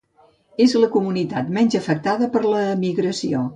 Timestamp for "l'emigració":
2.49-3.47